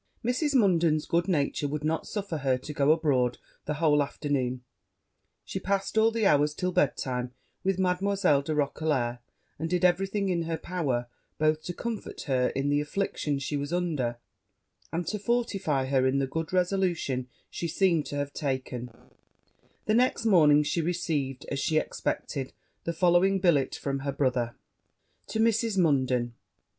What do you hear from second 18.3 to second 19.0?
taken: